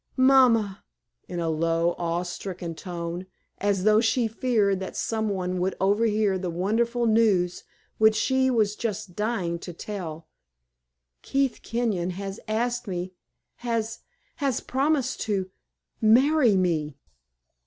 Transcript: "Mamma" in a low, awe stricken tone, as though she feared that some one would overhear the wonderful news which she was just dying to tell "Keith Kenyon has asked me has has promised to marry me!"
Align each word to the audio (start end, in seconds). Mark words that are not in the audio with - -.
"Mamma" 0.17 0.83
in 1.27 1.39
a 1.39 1.51
low, 1.51 1.91
awe 1.99 2.23
stricken 2.23 2.73
tone, 2.73 3.27
as 3.59 3.83
though 3.83 4.01
she 4.01 4.27
feared 4.27 4.79
that 4.79 4.95
some 4.97 5.29
one 5.29 5.59
would 5.59 5.75
overhear 5.79 6.39
the 6.39 6.49
wonderful 6.49 7.05
news 7.05 7.63
which 7.99 8.15
she 8.15 8.49
was 8.49 8.75
just 8.75 9.15
dying 9.15 9.59
to 9.59 9.73
tell 9.73 10.27
"Keith 11.21 11.59
Kenyon 11.61 12.09
has 12.09 12.39
asked 12.47 12.87
me 12.87 13.13
has 13.57 13.99
has 14.37 14.59
promised 14.59 15.21
to 15.21 15.51
marry 16.01 16.55
me!" 16.55 16.97